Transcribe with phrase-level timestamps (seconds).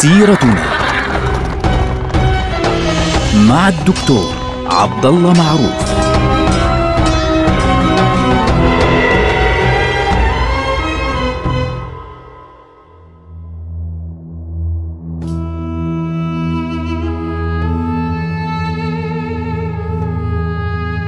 [0.00, 0.64] سيرتنا
[3.48, 4.34] مع الدكتور
[4.66, 5.90] عبد الله معروف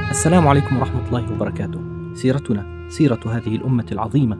[0.09, 1.81] السلام عليكم ورحمة الله وبركاته.
[2.13, 4.37] سيرتنا سيرة هذه الأمة العظيمة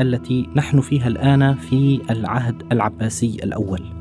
[0.00, 3.99] التي نحن فيها الآن في العهد العباسي الأول.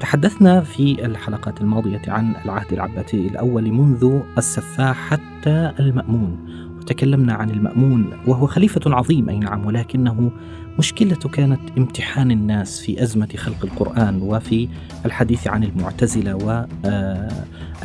[0.00, 6.38] تحدثنا في الحلقات الماضية عن العهد العباسي الأول منذ السفاح حتى المأمون،
[6.78, 10.30] وتكلمنا عن المأمون وهو خليفة عظيم أي نعم ولكنه
[10.78, 14.68] مشكلته كانت امتحان الناس في أزمة خلق القرآن وفي
[15.06, 16.34] الحديث عن المعتزلة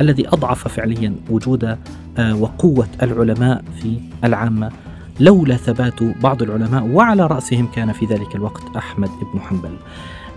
[0.00, 1.78] والذي أضعف فعليا وجود
[2.18, 4.72] آه، وقوة العلماء في العامة.
[5.20, 9.76] لولا ثبات بعض العلماء وعلى رأسهم كان في ذلك الوقت أحمد بن حنبل.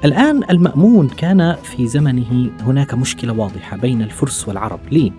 [0.06, 4.80] الآن المأمون كان في زمنه هناك مشكلة واضحة بين الفرس والعرب.
[4.92, 5.12] ليه؟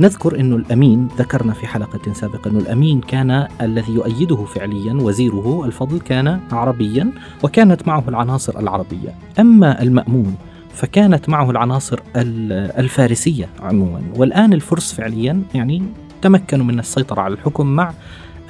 [0.00, 6.00] نذكر أن الأمين ذكرنا في حلقة سابقة أن الأمين كان الذي يؤيده فعليا وزيره الفضل
[6.00, 7.12] كان عربيا
[7.42, 9.14] وكانت معه العناصر العربية.
[9.40, 10.34] أما المأمون
[10.74, 14.02] فكانت معه العناصر الفارسية عموما.
[14.16, 15.82] والآن الفرس فعليا يعني
[16.22, 17.92] تمكنوا من السيطرة على الحكم مع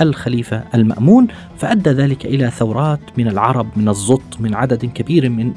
[0.00, 5.52] الخليفة المأمون فأدى ذلك إلى ثورات من العرب من الزط من عدد كبير من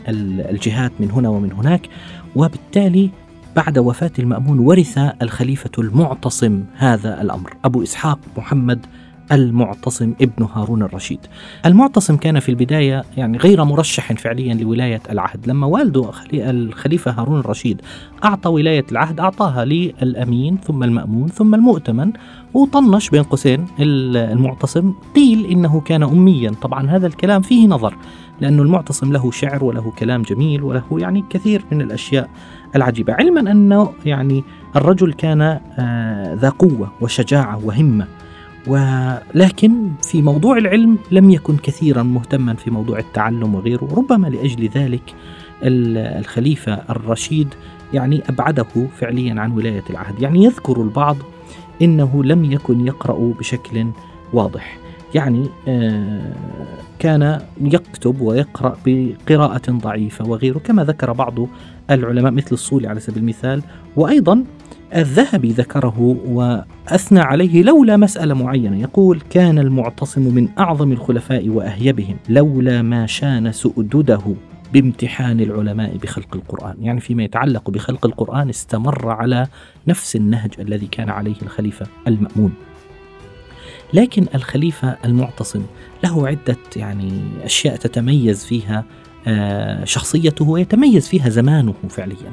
[0.49, 1.89] الجهات من هنا ومن هناك.
[2.35, 3.09] وبالتالي
[3.55, 8.85] بعد وفاة المأمون ورث الخليفة المعتصم هذا الأمر أبو إسحاق محمد
[9.31, 11.19] المعتصم ابن هارون الرشيد.
[11.65, 15.47] المعتصم كان في البداية يعني غير مرشح فعليا لولاية العهد.
[15.47, 17.81] لما والده الخليفة هارون الرشيد
[18.23, 22.11] أعطى ولاية العهد أعطاها للأمين ثم المأمون ثم المؤتمن
[22.53, 23.65] وطنش بين قوسين.
[23.79, 26.51] المعتصم قيل إنه كان أميا.
[26.61, 27.95] طبعا هذا الكلام فيه نظر
[28.41, 32.29] لأن المعتصم له شعر وله كلام جميل وله يعني كثير من الأشياء
[32.75, 33.13] العجيبة.
[33.13, 34.43] علما أنه يعني
[34.75, 38.07] الرجل كان آه، ذا قوة وشجاعة وهمة.
[38.67, 45.13] ولكن في موضوع العلم لم يكن كثيرا مهتما في موضوع التعلم وغيره ربما لأجل ذلك
[45.63, 47.47] الخليفة الرشيد
[47.93, 50.21] يعني أبعده فعليا عن ولاية العهد.
[50.21, 51.17] يعني يذكر البعض
[51.81, 53.87] إنه لم يكن يقرأ بشكل
[54.33, 54.77] واضح.
[55.15, 56.33] يعني آه،
[56.99, 61.33] كان يكتب ويقرأ بقراءة ضعيفة وغيره كما ذكر بعض
[61.91, 63.63] العلماء مثل الصولي على سبيل المثال
[63.95, 64.43] وأيضا
[64.95, 68.81] الذهبي ذكره وأثنى عليه لولا مسألة معينة.
[68.81, 74.21] يقول كان المعتصم من أعظم الخلفاء وأهيبهم لولا ما شان سؤدده
[74.73, 79.47] بامتحان العلماء بخلق القرآن، يعني فيما يتعلق بخلق القرآن استمر على
[79.87, 82.53] نفس النهج الذي كان عليه الخليفة المأمون.
[83.93, 85.61] لكن الخليفة المعتصم
[86.03, 87.11] له عدة يعني
[87.43, 88.83] أشياء تتميز فيها
[89.27, 92.31] آه، شخصيته ويتميز فيها زمانه فعليا.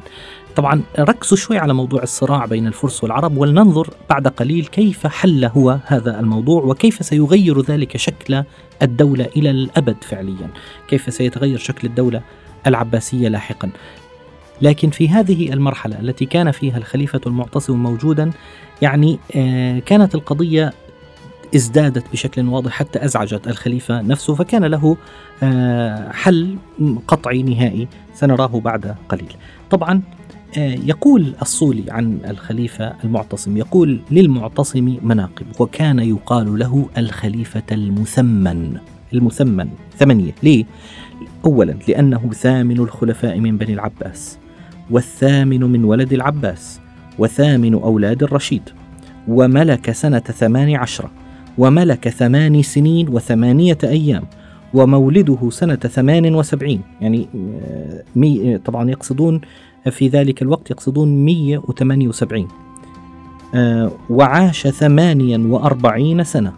[0.59, 5.79] طبعا ركزوا شوي على موضوع الصراع بين الفرس والعرب ولننظر بعد قليل كيف حل هو
[5.87, 8.45] هذا الموضوع وكيف سيغير ذلك شكل
[8.83, 10.51] الدولة إلى الأبد فعليا
[10.89, 12.23] كيف سيتغير شكل الدولة
[12.67, 13.71] العباسية لاحقا
[14.63, 18.31] لكن في هذه المرحلة التي كان فيها الخليفة المعتصم موجودا
[18.83, 20.73] يعني آه، كانت القضية
[21.55, 24.97] ازدادت بشكل واضح حتى أزعجت الخليفة نفسه فكان له
[25.43, 26.57] آه، حل
[27.09, 29.33] قطعي نهائي سنراه بعد قليل.
[29.71, 30.03] طبعا
[30.57, 38.77] يقول الصولي عن الخليفة المعتصم يقول للمعتصم مناقب وكان يقال له الخليفة المثمن.
[39.15, 40.33] المثمن ثمانية.
[40.43, 40.65] ليه؟
[41.45, 44.39] أولا لأنه ثامن الخلفاء من بني العباس
[44.91, 46.81] والثامن من ولد العباس
[47.19, 48.63] وثامن أولاد الرشيد
[49.29, 51.11] وملك سنة ثمان عشرة
[51.59, 54.25] وملك ثمان سنين وثمانية أيام
[54.75, 56.81] ومولده سنة ثمان وسبعين.
[57.01, 57.29] يعني
[58.17, 59.41] آه، طبعا يقصدون
[59.91, 62.49] في ذلك الوقت يقصدون 178
[63.55, 66.53] آه، وعاش 48 سنة.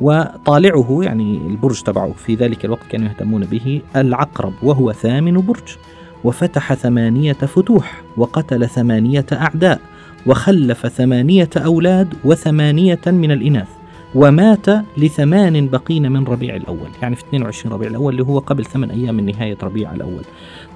[0.00, 5.76] وطالعه يعني البرج تبعه في ذلك الوقت كانوا يهتمون به العقرب وهو ثامن برج.
[6.24, 9.80] وفتح ثمانية فتوح وقتل ثمانية أعداء
[10.26, 13.68] وخلف ثمانية أولاد وثمانية من الإناث.
[14.14, 14.66] ومات
[14.96, 19.14] لثمان بقين من ربيع الأول يعني في 22 ربيع الأول اللي هو قبل ثمان أيام
[19.14, 20.24] من نهاية ربيع الأول.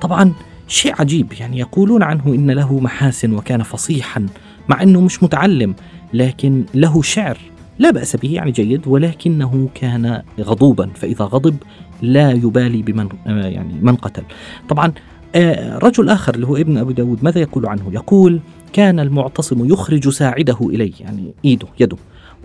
[0.00, 0.32] طبعا
[0.68, 4.26] شيء عجيب يعني يقولون عنه إن له محاسن وكان فصيحا
[4.68, 5.74] مع أنه مش متعلم
[6.12, 7.38] لكن له شعر
[7.78, 11.56] لا بأس به يعني جيد ولكنه كان غضوبا فإذا غضب
[12.02, 14.22] لا يبالي بمن آه، يعني من قتل.
[14.68, 14.92] طبعا
[15.34, 18.40] آه، رجل آخر اللي هو ابن أبي داود ماذا يقول عنه؟ يقول
[18.72, 21.96] كان المعتصم يخرج ساعده إليه يعني إيده يده.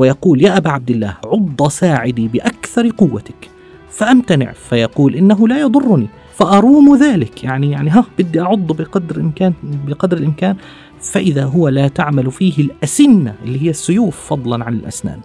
[0.01, 3.49] ويقول يا أبا عبد الله عض ساعدي بأكثر قوتك.
[3.89, 6.07] فأمتنع فيقول إنه لا يضرني.
[6.33, 7.43] فأروم ذلك.
[7.43, 10.55] يعني يعني ها بدي أعض بقدر الإمكان بقدر الإمكان.
[11.01, 15.19] فإذا هو لا تعمل فيه الأسنة اللي هي السيوف فضلا عن الأسنان.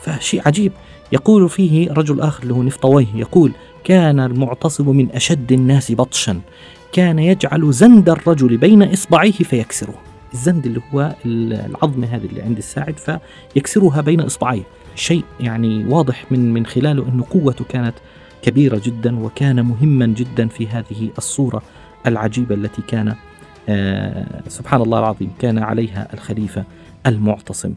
[0.00, 0.72] فشيء عجيب.
[1.12, 3.52] يقول فيه رجل آخر اللي هو نفطويه يقول
[3.84, 6.40] كان المعتصم من أشد الناس بطشا.
[6.92, 9.94] كان يجعل زند الرجل بين إصبعيه فيكسره.
[10.34, 12.94] الزند اللي هو العظمة هذه اللي عند الساعد
[13.54, 14.62] فيكسرها بين إصبعيه
[14.94, 17.94] شيء يعني واضح من من خلاله أن قوته كانت
[18.42, 21.62] كبيرة جدا وكان مهما جدا في هذه الصورة
[22.06, 23.14] العجيبة التي كان
[23.68, 26.64] آه سبحان الله العظيم كان عليها الخليفة
[27.06, 27.74] المعتصم.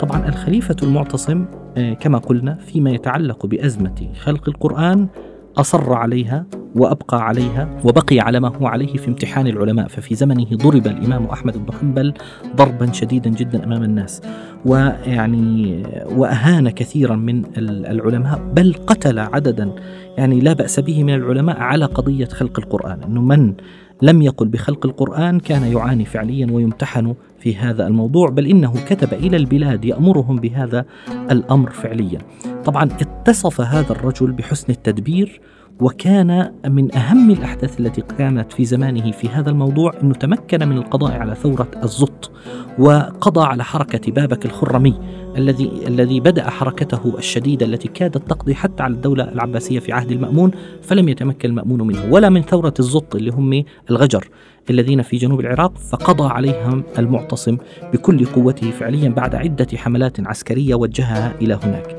[0.00, 1.44] طبعا الخليفة المعتصم
[1.76, 5.08] آه كما قلنا فيما يتعلق بأزمة خلق القرآن
[5.56, 9.88] أصر عليها وأبقى عليها وبقي على ما هو عليه في امتحان العلماء.
[9.88, 12.14] ففي زمنه ضرب الإمام أحمد بن حنبل
[12.56, 14.22] ضربا شديدا جدا أمام الناس
[14.66, 15.82] ويعني
[16.16, 19.72] وأهان كثيرا من العلماء بل قتل عددا.
[20.18, 23.54] يعني لا بأس به من العلماء على قضية خلق القرآن أنه من
[24.02, 29.36] لم يقل بخلق القرآن كان يعاني فعليا ويمتحن في هذا الموضوع بل إنه كتب إلى
[29.36, 30.84] البلاد يأمرهم بهذا
[31.30, 32.18] الأمر فعليا.
[32.64, 35.40] طبعا اتصف هذا الرجل بحسن التدبير
[35.80, 41.12] وكان من أهم الأحداث التي كانت في زمانه في هذا الموضوع أنه تمكن من القضاء
[41.12, 42.30] على ثورة الزط
[42.78, 44.94] وقضى على حركة بابك الخرمي
[45.36, 50.50] الذي الذي بدأ حركته الشديدة التي كادت تقضي حتى على الدولة العباسية في عهد المأمون
[50.82, 54.28] فلم يتمكن المأمون منه ولا من ثورة الزط اللي هم الغجر.
[54.70, 57.56] الذين في جنوب العراق فقضى عليهم المعتصم
[57.92, 61.96] بكل قوته فعليا بعد عدة حملات عسكرية وجهها إلى هناك.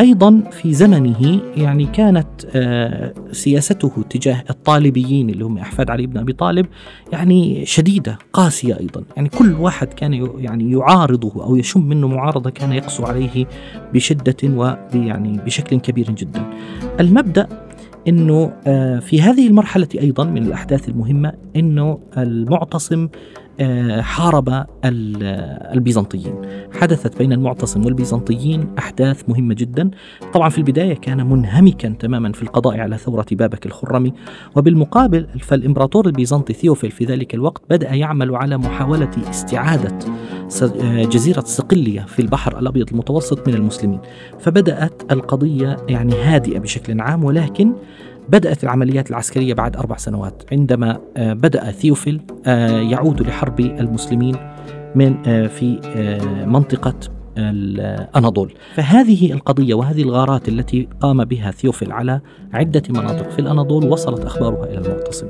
[0.00, 6.32] أيضا في زمنه يعني كانت آه، سياسته تجاه الطالبيين اللي هم أحفاد علي بن أبي
[6.32, 6.66] طالب
[7.12, 9.04] يعني شديدة قاسية أيضا.
[9.16, 13.46] يعني كل واحد كان يعني يعارضه أو يشم منه معارضة كان يقسو عليه
[13.94, 16.44] بشدة ويعني بشكل كبير جدا.
[17.00, 17.48] المبدأ
[18.08, 23.08] إنه آه، في هذه المرحلة أيضا من الأحداث المهمة إنه المعتصم
[24.00, 26.34] حارب البيزنطيين.
[26.80, 29.90] حدثت بين المعتصم والبيزنطيين أحداث مهمة جدا.
[30.32, 34.12] طبعا في البداية كان منهمكا تماما في القضاء على ثورة بابك الخرمي.
[34.56, 39.98] وبالمقابل فالإمبراطور البيزنطي ثيوفيل في ذلك الوقت بدأ يعمل على محاولة استعادة
[40.62, 44.00] آه، جزيرة صقلية في البحر الأبيض المتوسط من المسلمين.
[44.40, 47.72] فبدأت القضية يعني هادئة بشكل عام ولكن
[48.28, 50.42] بدأت العمليات العسكرية بعد أربع سنوات.
[50.52, 54.36] عندما آه، بدأ ثيوفيل آه، يعود لحرب المسلمين
[54.94, 55.78] من آه، في
[56.46, 56.94] منطقة
[57.38, 58.52] الأناضول.
[58.74, 62.20] فهذه القضية وهذه الغارات التي قام بها ثيوفيل على
[62.52, 65.26] عدة مناطق في الأناضول وصلت أخبارها إلى المعتصم.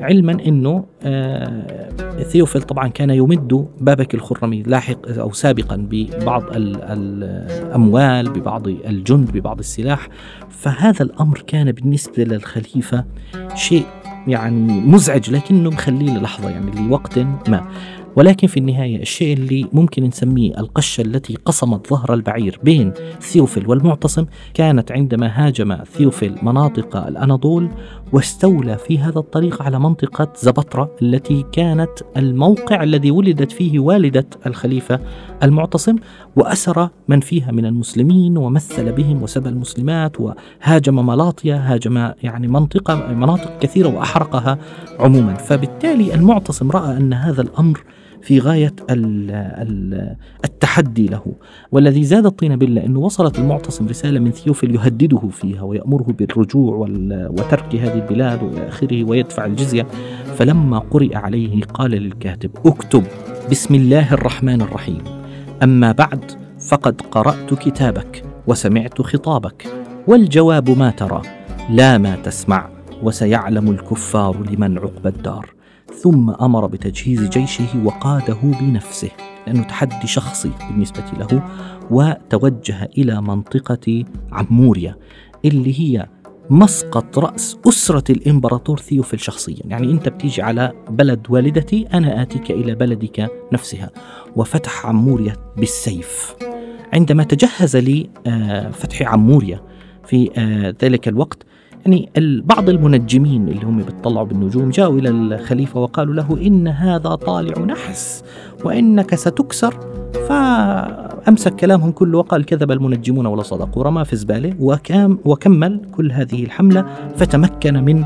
[0.00, 1.88] علما أنه آه،
[2.22, 10.08] ثيوفيل طبعا كان يمد بابك الخرمي لاحق أو سابقا ببعض الأموال ببعض الجند ببعض السلاح.
[10.50, 13.04] فهذا الأمر كان بالنسبة للخليفة
[13.54, 13.86] شيء
[14.26, 17.18] يعني مزعج لكنه مخليه للحظة يعني لوقت
[17.48, 17.66] ما.
[18.18, 24.26] ولكن في النهاية الشيء اللي ممكن نسميه القشة التي قصمت ظهر البعير بين ثيوفيل والمعتصم
[24.54, 27.68] كانت عندما هاجم ثيوفيل مناطق الأناضول
[28.12, 35.00] واستولى في هذا الطريق على منطقة زبطرة التي كانت الموقع الذي ولدت فيه والدة الخليفة
[35.42, 35.96] المعتصم
[36.36, 43.58] وأسر من فيها من المسلمين ومثل بهم وسبى المسلمات وهاجم ملاطيا هاجم يعني منطقة مناطق
[43.58, 44.58] كثيرة وأحرقها
[44.98, 45.34] عموما.
[45.34, 47.84] فبالتالي المعتصم رأى أن هذا الأمر
[48.22, 48.74] في غاية
[50.44, 51.22] التحدي له.
[51.72, 56.76] والذي زاد الطين بلة أنه وصلت المعتصم رسالة من ثيوفيل يهدده فيها ويأمره بالرجوع
[57.30, 59.86] وترك هذه البلاد وإلى آخره ويدفع الجزية.
[60.36, 63.04] فلما قرئ عليه قال للكاتب اكتب
[63.50, 65.02] بسم الله الرحمن الرحيم.
[65.62, 66.24] أما بعد
[66.60, 69.66] فقد قرأت كتابك وسمعت خطابك.
[70.06, 71.22] والجواب ما ترى
[71.70, 72.68] لا ما تسمع
[73.02, 75.57] وسيعلم الكفار لمن عقبى الدار.
[75.94, 79.10] ثم أمر بتجهيز جيشه وقاده بنفسه
[79.46, 81.42] لأنه تحدي شخصي بالنسبة له
[81.90, 84.96] وتوجه إلى منطقة عموريا
[85.44, 86.06] اللي هي
[86.50, 89.62] مسقط رأس أسرة الإمبراطور ثيوفيل شخصيا.
[89.64, 93.90] يعني أنت بتيجي على بلد والدتي أنا آتيك إلى بلدك نفسها.
[94.36, 96.34] وفتح عموريا بالسيف.
[96.92, 99.62] عندما تجهز لفتح آه، عموريا
[100.06, 101.42] في آه، ذلك الوقت
[101.86, 102.10] يعني
[102.44, 108.24] بعض المنجمين اللي هم بيطلعوا بالنجوم جاءوا إلى الخليفة وقالوا له إن هذا طالع نحس
[108.64, 109.74] وإنك ستكسر
[110.28, 114.54] فأمسك كلامهم كله وقال كذب المنجمون ولا صدقوا ورمى في زبالة
[115.24, 118.04] وكمل كل هذه الحملة فتمكن من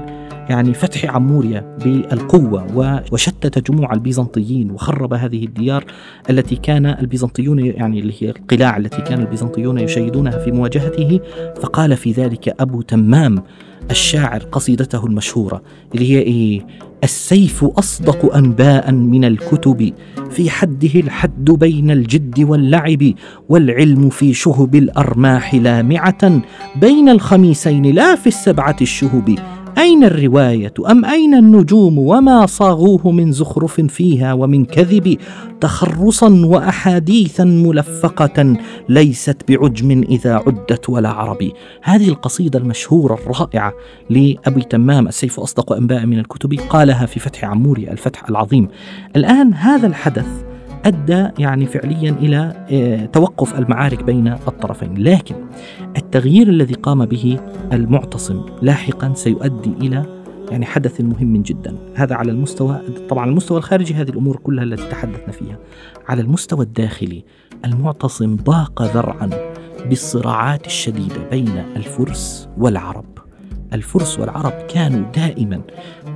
[0.49, 5.85] يعني فتح عموريا بالقوة وشتت جموع البيزنطيين وخرب هذه الديار
[6.31, 11.21] التي كان البيزنطيون يعني اللي هي القلاع التي كان البيزنطيون يشيدونها في مواجهته
[11.63, 13.43] فقال في ذلك أبو تمام
[13.91, 15.63] الشاعر قصيدته المشهورة
[15.95, 16.67] اللي هي إيه؟
[17.05, 19.93] السيف أصدق أنباء من الكتب
[20.31, 23.13] في حده الحد بين الجد واللعب
[23.49, 26.43] والعلم في شهب الأرماح لامعة
[26.81, 29.39] بين الخميسين لا في السبعة الشهب.
[29.79, 35.19] أين الرواية؟ أم أين النجوم؟ وما صاغوه من زخرف فيها ومن كذب؟
[35.61, 38.57] تخرصا وأحاديثا ملفقة
[38.89, 41.53] ليست بعجم إذا عدت ولا عربي
[41.83, 43.73] هذه القصيدة المشهورة الرائعة
[44.11, 48.69] لأبي تمام السيف أصدق أنباء من الكتب قالها في فتح عموري الفتح العظيم.
[49.17, 50.52] الآن هذا الحدث
[50.85, 55.35] أدى يعني فعليا إلى آه، توقف المعارك بين الطرفين، لكن
[55.97, 57.41] التغيير الذي قام به
[57.73, 64.11] المعتصم لاحقا سيؤدي إلى يعني حدث مهم جدا، هذا على المستوى طبعا المستوى الخارجي هذه
[64.11, 65.59] الأمور كلها التي تحدثنا فيها.
[66.09, 67.25] على المستوى الداخلي
[67.65, 69.31] المعتصم ضاق ذرعا
[69.89, 73.05] بالصراعات الشديدة بين الفرس والعرب.
[73.73, 75.61] الفرس والعرب كانوا دائما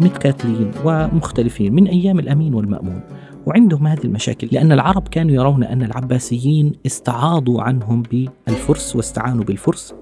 [0.00, 3.00] متكاتلين ومختلفين من أيام الأمين والمأمون
[3.47, 9.95] وعندهم هذه المشاكل لأن العرب كانوا يرون أن العباسيين استعاضوا عنهم بالفرس واستعانوا بالفرس.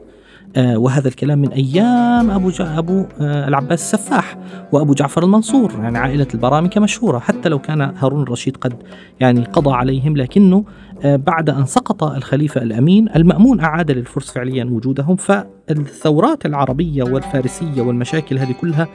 [0.57, 4.39] آه وهذا الكلام من أيام أبو جا أبو آه العباس السفاح
[4.73, 8.75] وأبو جعفر المنصور يعني عائلة البرامكة مشهورة حتى لو كان هارون الرشيد قد
[9.21, 10.65] يعني قضى عليهم لكنه
[11.03, 18.39] آه بعد أن سقط الخليفة الأمين المأمون أعاد للفرس فعليا وجودهم فالثورات العربية والفارسية والمشاكل
[18.39, 18.89] هذه كلها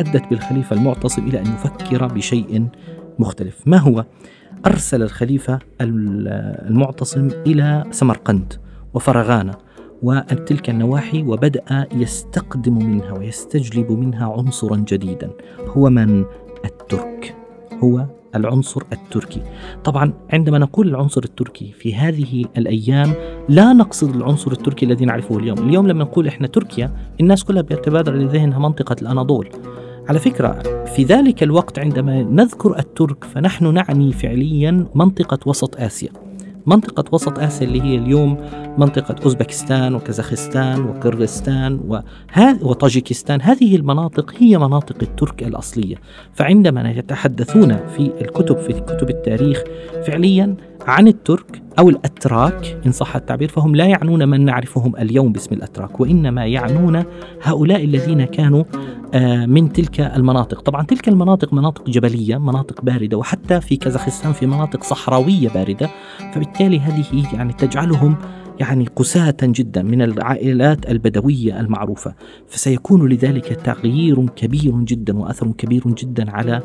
[0.00, 2.68] أدت بالخليفة المعتصم إلى أن يفكر بشيء
[3.18, 3.62] مختلف.
[3.66, 4.04] ما هو
[4.66, 8.54] أرسل الخليفة المعتصم إلى سمرقند
[8.94, 9.54] وفرغانة
[10.02, 15.30] وتلك النواحي وبدأ يستقدم منها ويستجلب منها عنصرا جديدا.
[15.60, 16.24] هو من؟
[16.64, 17.36] الترك.
[17.82, 19.42] هو العنصر التركي.
[19.84, 23.14] طبعا عندما نقول العنصر التركي في هذه الأيام
[23.48, 25.58] لا نقصد العنصر التركي الذي نعرفه اليوم.
[25.58, 29.48] اليوم لما نقول إحنا تركيا الناس كلها بيتبادر لذهنها منطقة الأناضول.
[30.08, 36.08] على فكرة في ذلك الوقت عندما نذكر الترك فنحن نعني فعليا منطقة وسط آسيا.
[36.66, 38.36] منطقة وسط آسيا اللي هي اليوم
[38.78, 43.42] منطقة أوزبكستان وكازاخستان وقرغستان وهذه وطاجيكستان.
[43.42, 45.96] هذه المناطق هي مناطق الترك الأصلية.
[46.32, 49.62] فعندما يتحدثون في الكتب في كتب التاريخ
[50.06, 55.54] فعليا عن الترك أو الأتراك إن صح التعبير فهم لا يعنون من نعرفهم اليوم باسم
[55.54, 57.04] الأتراك وإنما يعنون
[57.42, 58.64] هؤلاء الذين كانوا
[59.14, 60.60] آه، من تلك المناطق.
[60.60, 65.90] طبعا تلك المناطق مناطق جبلية مناطق باردة وحتى في كازاخستان في مناطق صحراوية باردة
[66.34, 67.04] فبالتالي هذه
[67.34, 68.16] يعني تجعلهم
[68.60, 72.14] يعني قساة جدا من العائلات البدوية المعروفة.
[72.48, 76.62] فسيكون لذلك تغيير كبير جدا وأثر كبير جدا على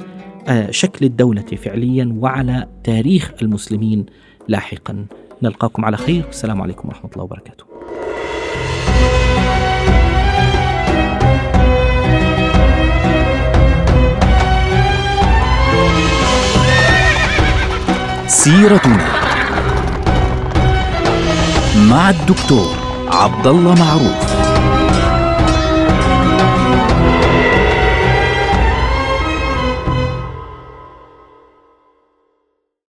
[0.47, 4.05] آه، شكل الدولة فعليا وعلى تاريخ المسلمين.
[4.47, 5.05] لاحقا.
[5.43, 6.23] نلقاكم على خير.
[6.25, 7.63] والسلام عليكم ورحمة الله وبركاته.
[18.27, 19.05] سيرتنا
[21.89, 22.75] مع الدكتور
[23.07, 24.40] عبد الله معروف.